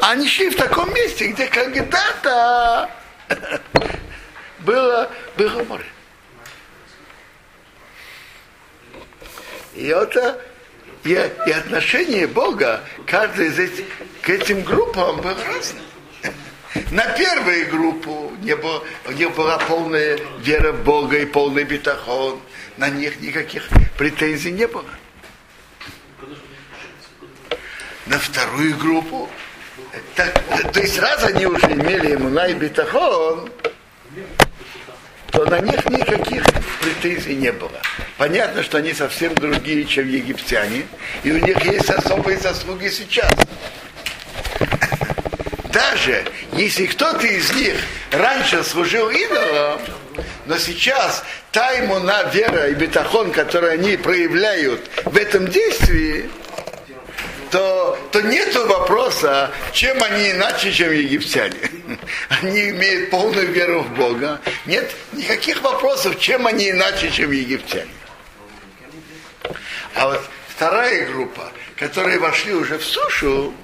А 0.00 0.12
они 0.12 0.28
шли 0.28 0.50
в 0.50 0.56
таком 0.56 0.92
месте, 0.94 1.28
где 1.28 1.46
когда-то 1.46 2.90
было, 4.60 5.10
было 5.36 5.64
море. 5.64 5.84
И 9.76 9.86
это 9.88 10.40
и, 11.04 11.10
и 11.10 11.50
отношение 11.50 12.26
Бога 12.26 12.82
каждый 13.06 13.48
из 13.48 13.58
этих, 13.58 13.84
к 14.22 14.30
этим 14.30 14.62
группам 14.62 15.20
было 15.20 15.36
разным. 15.44 15.82
На 16.90 17.04
первую 17.12 17.70
группу 17.70 18.32
не, 18.42 18.56
было, 18.56 18.82
не 19.12 19.28
была 19.28 19.58
полная 19.58 20.18
вера 20.40 20.72
в 20.72 20.82
Бога 20.82 21.18
и 21.18 21.26
полный 21.26 21.64
бетахон. 21.64 22.40
На 22.76 22.88
них 22.88 23.20
никаких 23.20 23.68
претензий 23.96 24.50
не 24.50 24.66
было. 24.66 24.84
На 28.06 28.18
вторую 28.18 28.76
группу, 28.76 29.28
так, 30.14 30.42
то 30.72 30.80
есть 30.80 30.98
раз 30.98 31.24
они 31.24 31.46
уже 31.46 31.66
имели 31.66 32.12
ему 32.12 32.28
и 32.28 32.54
бетахон, 32.54 33.50
то 35.36 35.44
на 35.44 35.60
них 35.60 35.84
никаких 35.90 36.42
претензий 36.80 37.34
не 37.34 37.52
было. 37.52 37.78
Понятно, 38.16 38.62
что 38.62 38.78
они 38.78 38.94
совсем 38.94 39.34
другие, 39.34 39.84
чем 39.84 40.08
египтяне, 40.08 40.86
и 41.24 41.30
у 41.30 41.36
них 41.36 41.62
есть 41.62 41.90
особые 41.90 42.38
заслуги 42.38 42.88
сейчас. 42.88 43.30
Даже 45.70 46.24
если 46.52 46.86
кто-то 46.86 47.26
из 47.26 47.52
них 47.52 47.76
раньше 48.12 48.64
служил 48.64 49.10
идолам, 49.10 49.78
но 50.46 50.56
сейчас 50.56 51.22
та 51.52 51.70
на 51.82 52.22
вера 52.30 52.68
и 52.68 52.74
бетахон, 52.74 53.30
который 53.30 53.74
они 53.74 53.98
проявляют 53.98 54.88
в 55.04 55.18
этом 55.18 55.48
действии, 55.48 56.30
то, 57.50 57.98
то 58.12 58.20
нет 58.20 58.54
вопроса, 58.54 59.50
чем 59.72 60.02
они 60.02 60.30
иначе, 60.30 60.72
чем 60.72 60.92
египтяне. 60.92 61.56
Они 62.42 62.70
имеют 62.70 63.10
полную 63.10 63.48
веру 63.52 63.82
в 63.82 63.90
Бога. 63.94 64.40
Нет 64.66 64.90
никаких 65.12 65.62
вопросов, 65.62 66.18
чем 66.18 66.46
они 66.46 66.70
иначе, 66.70 67.10
чем 67.10 67.30
египтяне. 67.30 67.90
А 69.94 70.08
вот 70.08 70.22
вторая 70.48 71.06
группа, 71.06 71.52
которые 71.76 72.18
вошли 72.18 72.54
уже 72.54 72.78
в 72.78 72.84
сушу, 72.84 73.54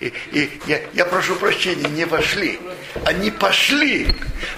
и, 0.00 0.12
и 0.32 0.60
я, 0.66 0.80
я 0.92 1.04
прошу 1.06 1.36
прощения, 1.36 1.88
не 1.88 2.04
вошли. 2.04 2.60
Они 3.04 3.30
пошли 3.30 4.08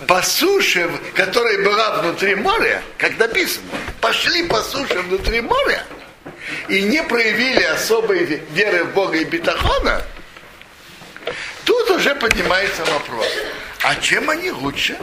по 0.06 0.20
суше, 0.22 0.90
которая 1.14 1.62
была 1.62 2.02
внутри 2.02 2.34
моря, 2.34 2.82
как 2.96 3.18
написано. 3.18 3.66
Пошли 4.00 4.44
по 4.44 4.60
суше 4.62 4.98
внутри 5.00 5.40
моря 5.40 5.84
и 6.68 6.82
не 6.82 7.02
проявили 7.02 7.62
особой 7.62 8.24
веры 8.50 8.84
в 8.84 8.94
Бога 8.94 9.16
и 9.16 9.24
бетахона, 9.24 10.02
тут 11.64 11.90
уже 11.90 12.14
поднимается 12.14 12.84
вопрос, 12.84 13.26
а 13.82 13.94
чем 13.96 14.30
они 14.30 14.50
лучше? 14.50 14.98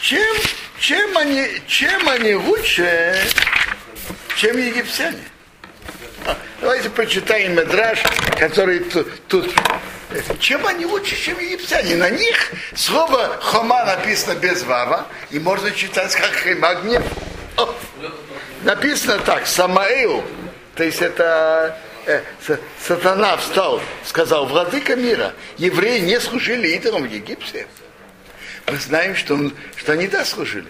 Чем, 0.00 0.36
чем, 0.78 1.18
они, 1.18 1.46
чем 1.66 2.08
они 2.08 2.34
лучше, 2.34 3.16
чем 4.36 4.56
египтяне? 4.56 5.22
А, 6.24 6.36
давайте 6.60 6.90
почитаем 6.90 7.54
Медраж, 7.54 8.00
который 8.38 8.80
тут, 8.80 9.26
тут. 9.26 9.54
Чем 10.40 10.66
они 10.66 10.86
лучше, 10.86 11.16
чем 11.16 11.38
египтяне? 11.38 11.96
На 11.96 12.08
них 12.08 12.52
слово 12.74 13.38
хома 13.40 13.84
написано 13.84 14.36
без 14.36 14.62
вава, 14.62 15.06
и 15.30 15.38
можно 15.38 15.70
читать 15.70 16.14
как 16.14 16.32
хемагнев. 16.32 17.02
Написано 18.68 19.18
так, 19.20 19.46
Самаил, 19.46 20.22
то 20.74 20.84
есть 20.84 21.00
это 21.00 21.74
э, 22.04 22.20
сатана 22.86 23.38
встал, 23.38 23.80
сказал, 24.04 24.44
владыка 24.44 24.94
мира, 24.94 25.32
евреи 25.56 26.00
не 26.00 26.20
служили 26.20 26.68
идолам 26.76 27.04
в 27.04 27.10
Египте. 27.10 27.66
Мы 28.66 28.76
знаем, 28.76 29.16
что, 29.16 29.32
он, 29.32 29.54
что 29.74 29.92
они 29.92 30.06
да 30.06 30.22
служили. 30.22 30.68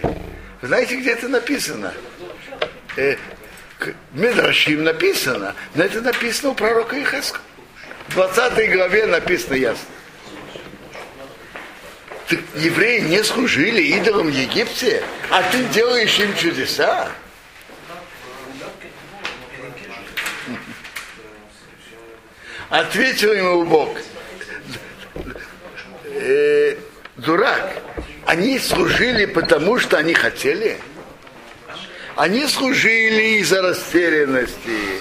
Вы 0.61 0.68
знаете, 0.68 0.94
где 0.94 1.11
это 1.11 1.26
написано? 1.26 1.92
Э, 2.96 3.16
Медрашим 4.12 4.84
написано, 4.84 5.56
но 5.74 5.82
это 5.82 6.00
написано 6.00 6.50
у 6.50 6.54
пророка 6.54 7.02
Ихеска. 7.02 7.40
В 8.06 8.12
20 8.14 8.74
главе 8.74 9.06
написано 9.06 9.54
ясно. 9.54 9.88
Евреи 12.54 13.00
не 13.00 13.24
служили 13.24 13.82
идолам 13.82 14.28
в 14.28 14.32
Египте, 14.32 15.02
а 15.30 15.42
ты 15.50 15.64
делаешь 15.64 16.16
им 16.20 16.32
чудеса. 16.37 17.11
Ответил 22.70 23.33
ему 23.33 23.64
Бог, 23.64 23.96
э, 26.04 26.76
дурак, 27.16 27.83
они 28.26 28.59
служили 28.59 29.24
потому, 29.24 29.78
что 29.78 29.96
они 29.96 30.12
хотели. 30.12 30.76
Они 32.14 32.46
служили 32.46 33.38
из-за 33.38 33.62
растерянности. 33.62 35.00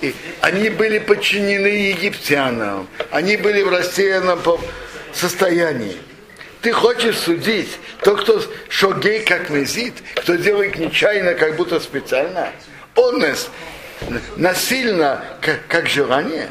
И 0.00 0.12
они 0.40 0.70
были 0.70 0.98
подчинены 0.98 1.68
египтянам. 1.68 2.88
Они 3.12 3.36
были 3.36 3.62
в 3.62 3.68
растерянном 3.68 4.40
состоянии. 5.12 5.96
Ты 6.62 6.72
хочешь 6.72 7.18
судить 7.18 7.78
то, 8.02 8.16
кто 8.16 8.42
шогей 8.68 9.20
как 9.20 9.50
мезит, 9.50 9.94
кто 10.16 10.34
делает 10.34 10.76
нечаянно, 10.76 11.34
как 11.34 11.54
будто 11.54 11.78
специально, 11.78 12.50
он 12.96 13.22
насильно, 14.36 15.24
как, 15.40 15.66
как 15.68 15.88
желание. 15.88 16.48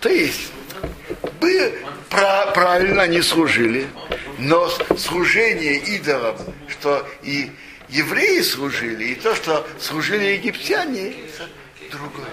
То 0.00 0.08
есть, 0.08 0.52
бы 1.40 1.78
правильно 2.10 3.02
они 3.02 3.20
служили, 3.20 3.86
но 4.38 4.68
служение 4.96 5.76
идолам, 5.78 6.36
что 6.68 7.06
и 7.22 7.50
евреи 7.88 8.40
служили, 8.42 9.06
и 9.06 9.14
то, 9.16 9.34
что 9.34 9.66
служили 9.80 10.24
египтяне, 10.24 11.14
это 11.80 11.96
другое. 11.96 12.26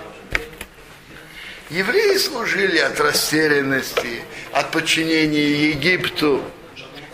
Евреи 1.72 2.18
служили 2.18 2.78
от 2.78 3.00
растерянности, 3.00 4.22
от 4.52 4.70
подчинения 4.72 5.70
Египту. 5.70 6.44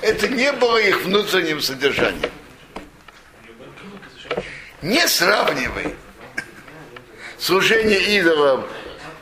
Это 0.02 0.28
не 0.28 0.52
было 0.52 0.78
их 0.78 1.04
внутренним 1.04 1.62
содержанием. 1.62 2.32
Не 4.82 5.08
сравнивай 5.08 5.96
служение 7.38 8.18
идолам 8.18 8.68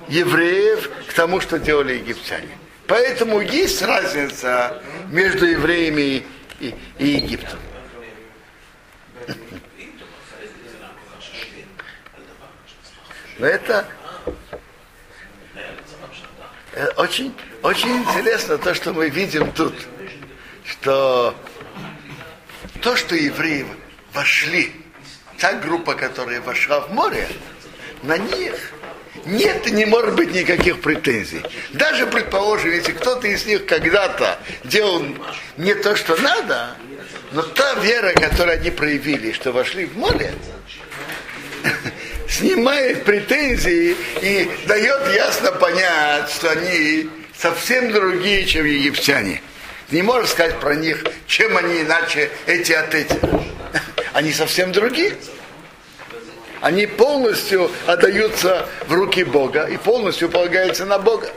евреев 0.10 0.89
к 1.08 1.13
тому, 1.13 1.39
что 1.39 1.60
делали 1.60 1.93
египтяне. 1.93 2.58
Поэтому 2.88 3.39
есть 3.39 3.82
разница 3.82 4.82
между 5.10 5.45
евреями 5.45 6.26
и, 6.60 6.76
и 6.98 7.08
Египтом. 7.08 7.60
Но 13.38 13.45
это, 13.45 13.88
Очень, 16.98 17.36
очень 17.62 17.89
интересно 17.98 18.58
то, 18.58 18.74
что 18.74 18.93
мы 18.93 19.10
видим 19.10 19.52
тут, 19.52 19.74
что 20.63 21.36
то, 22.82 22.95
что 22.95 23.15
евреи 23.15 23.65
вошли, 24.13 24.72
та 25.38 25.54
группа, 25.54 25.95
которая 25.95 26.41
вошла 26.41 26.80
в 26.82 26.93
море, 26.93 27.28
на 28.04 28.17
них 28.17 28.72
нет 29.25 29.67
и 29.67 29.71
не 29.71 29.86
может 29.86 30.15
быть 30.15 30.34
никаких 30.34 30.82
претензий. 30.82 31.41
Даже, 31.71 32.08
предположим, 32.08 32.71
если 32.71 32.91
кто-то 32.91 33.27
из 33.27 33.45
них 33.45 33.65
когда-то 33.65 34.39
делал 34.63 35.05
не 35.58 35.73
то, 35.75 35.95
что 35.95 36.15
надо, 36.21 36.75
но 37.32 37.41
та 37.41 37.75
вера, 37.75 38.13
которую 38.13 38.60
они 38.60 38.71
проявили, 38.71 39.32
что 39.32 39.51
вошли 39.51 39.86
в 39.86 39.97
море, 39.97 40.34
снимает 42.29 43.03
претензии 43.03 43.95
и 44.21 44.49
дает 44.65 45.13
ясно 45.13 45.51
понять, 45.51 46.32
что 46.32 46.51
они 46.51 47.10
совсем 47.38 47.91
другие, 47.91 48.45
чем 48.45 48.65
египтяне. 48.65 49.41
Не 49.91 50.01
можно 50.03 50.27
сказать 50.27 50.60
про 50.60 50.75
них, 50.75 51.03
чем 51.25 51.58
они 51.58 51.82
иначе 51.82 52.29
эти 52.45 52.73
от 52.73 52.93
этих. 52.93 53.17
Они 54.13 54.32
совсем 54.32 54.71
другие. 54.71 55.13
Они 56.62 56.86
полностью 56.86 57.72
отдаются 57.86 58.67
в 58.88 58.93
руки 58.93 59.24
Бога 59.24 59.65
и 59.65 59.78
полностью 59.78 60.30
полагаются 60.30 60.86
на 60.86 61.00
Бога. 61.00 61.30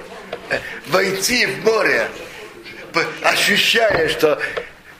Э, 0.50 0.58
Войти 0.88 1.46
в 1.46 1.64
море, 1.64 2.08
ощущая, 3.22 4.08
что 4.08 4.40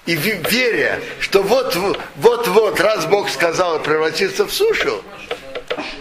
и 0.07 0.15
ве- 0.15 0.49
веря, 0.51 1.01
что 1.21 1.43
вот, 1.43 1.77
вот, 2.17 2.49
вот, 2.49 2.81
раз 2.81 3.07
Бог 3.07 3.29
сказал 3.31 3.81
превратиться 3.81 4.45
в 4.47 4.53
сушу, 4.53 5.03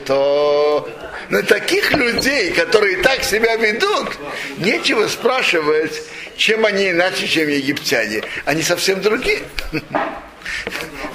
то 0.05 0.87
на 1.29 1.43
таких 1.43 1.91
людей, 1.93 2.51
которые 2.51 2.97
так 2.97 3.23
себя 3.23 3.55
ведут, 3.55 4.09
нечего 4.57 5.07
спрашивать, 5.07 6.01
чем 6.37 6.65
они 6.65 6.89
иначе, 6.91 7.27
чем 7.27 7.47
египтяне. 7.49 8.23
Они 8.45 8.61
совсем 8.63 9.01
другие. 9.01 9.41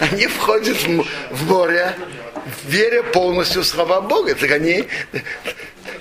Они 0.01 0.27
входят 0.27 0.77
в 1.31 1.51
море, 1.51 1.95
веря 2.67 3.03
полностью 3.03 3.63
в 3.63 3.67
слова 3.67 4.01
Бога. 4.01 4.35
Так 4.35 4.51
они, 4.51 4.89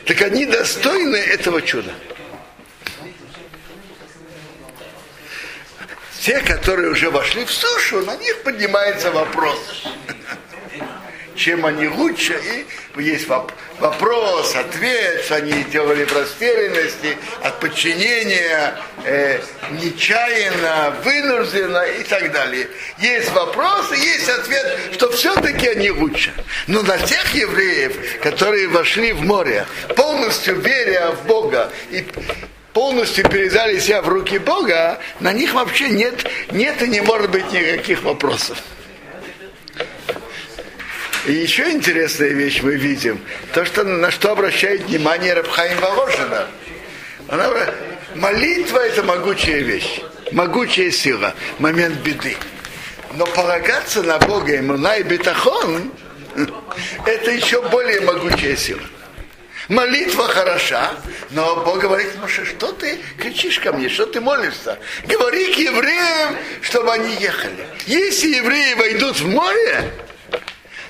так 0.06 0.22
они 0.22 0.46
достойны 0.46 1.18
этого 1.18 1.62
чуда. 1.62 1.92
Те, 6.20 6.40
которые 6.40 6.90
уже 6.90 7.12
вошли 7.12 7.46
в 7.46 7.52
сушу, 7.52 8.02
на 8.02 8.16
них 8.16 8.42
поднимается 8.42 9.12
вопрос 9.12 9.84
чем 11.36 11.66
они 11.66 11.88
лучше, 11.88 12.40
и 12.98 13.02
есть 13.02 13.28
воп- 13.28 13.52
вопрос, 13.80 14.56
ответ, 14.56 15.24
что 15.26 15.36
они 15.36 15.64
делали 15.66 16.06
в 16.06 16.16
растерянности, 16.16 17.18
от 17.44 17.60
подчинения, 17.60 18.76
э, 19.04 19.40
нечаянно, 19.72 20.96
вынужденно 21.04 21.84
и 21.84 22.04
так 22.04 22.32
далее. 22.32 22.68
Есть 23.00 23.32
вопрос 23.32 23.92
и 23.92 24.00
есть 24.00 24.30
ответ, 24.30 24.80
что 24.94 25.12
все-таки 25.12 25.68
они 25.68 25.92
лучше. 25.92 26.34
Но 26.68 26.82
на 26.82 26.98
тех 26.98 27.34
евреев, 27.34 28.22
которые 28.22 28.68
вошли 28.68 29.12
в 29.14 29.22
море, 29.22 29.66
полностью 29.96 30.56
веря 30.56 31.12
в 31.12 31.26
Бога 31.26 31.72
и 31.92 32.06
полностью 32.74 33.28
передали 33.30 33.80
себя 33.80 34.02
в 34.02 34.10
руки 34.10 34.38
Бога, 34.38 35.00
на 35.20 35.32
них 35.32 35.54
вообще 35.54 35.90
нет, 35.90 36.30
нет 36.52 36.82
и 36.82 36.88
не 36.88 37.02
может 37.02 37.32
быть 37.32 37.52
никаких 37.52 38.04
вопросов. 38.04 38.58
И 41.26 41.34
еще 41.34 41.72
интересная 41.72 42.30
вещь 42.30 42.62
мы 42.62 42.76
видим, 42.76 43.20
то, 43.54 43.66
что, 43.66 43.84
на 43.84 44.12
что 44.12 44.32
обращает 44.32 44.82
внимание 44.82 45.34
Рабхаим 45.34 45.80
Воложина. 45.80 46.48
Она, 47.28 47.50
молитва 48.14 48.80
это 48.80 49.02
могучая 49.02 49.62
вещь, 49.62 50.02
могучая 50.32 50.92
сила, 50.92 51.34
момент 51.58 51.96
беды. 52.02 52.38
Но 53.16 53.26
полагаться 53.26 54.04
на 54.04 54.20
Бога, 54.20 54.56
Имуна 54.56 54.98
и 54.98 55.04
Бетахон, 55.04 55.92
это 57.06 57.32
еще 57.32 57.62
более 57.70 58.02
могучая 58.02 58.56
сила. 58.56 58.84
Молитва 59.68 60.28
хороша, 60.28 60.92
но 61.32 61.64
Бог 61.64 61.80
говорит, 61.80 62.10
ну 62.22 62.28
что 62.28 62.72
ты 62.74 63.00
кричишь 63.18 63.60
ко 63.60 63.74
мне, 63.74 63.90
что 63.90 64.06
ты 64.06 64.22
молишься? 64.22 64.78
Говори 65.08 65.52
к 65.54 65.58
евреям, 65.58 66.36
чтобы 66.62 66.94
они 66.94 67.16
ехали. 67.16 67.66
Если 67.88 68.36
евреи 68.36 68.76
войдут 68.76 69.20
в 69.20 69.28
море, 69.28 69.92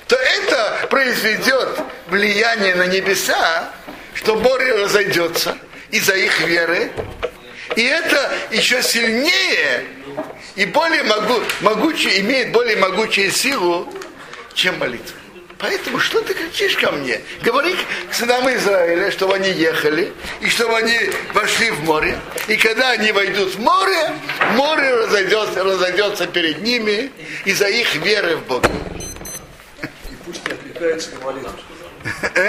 то 0.06 0.16
это 0.16 0.86
произведет 0.88 1.80
влияние 2.08 2.74
на 2.74 2.86
небеса, 2.86 3.72
что 4.14 4.36
море 4.36 4.72
разойдется 4.72 5.58
из-за 5.90 6.14
их 6.14 6.40
веры. 6.40 6.90
И 7.74 7.82
это 7.82 8.32
еще 8.50 8.82
сильнее 8.82 9.84
и 10.54 10.64
более 10.64 11.02
могу, 11.02 11.40
могучее, 11.60 12.20
имеет 12.20 12.52
более 12.52 12.76
могучую 12.76 13.30
силу, 13.30 13.92
чем 14.54 14.78
молитва. 14.78 15.16
Поэтому 15.58 15.98
что 15.98 16.20
ты 16.20 16.34
кричишь 16.34 16.76
ко 16.76 16.92
мне? 16.92 17.20
Говори 17.42 17.74
к 18.10 18.14
сынам 18.14 18.48
Израиля, 18.54 19.10
чтобы 19.10 19.36
они 19.36 19.50
ехали, 19.50 20.12
и 20.40 20.48
чтобы 20.50 20.76
они 20.76 20.94
вошли 21.32 21.70
в 21.70 21.82
море. 21.84 22.18
И 22.46 22.56
когда 22.56 22.90
они 22.90 23.10
войдут 23.10 23.54
в 23.54 23.60
море, 23.60 24.12
море 24.52 24.94
разойдется, 24.94 25.64
разойдется 25.64 26.26
перед 26.26 26.62
ними 26.62 27.10
из-за 27.46 27.68
их 27.68 27.94
веры 27.96 28.36
в 28.36 28.46
Бога. 28.46 28.68
И 30.76 30.92
пусть 30.92 31.10
не 31.10 31.14
отвлекается 31.14 31.14
на 31.14 31.20
молитву. 31.24 31.52